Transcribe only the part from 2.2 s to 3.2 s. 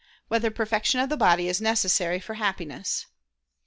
Happiness?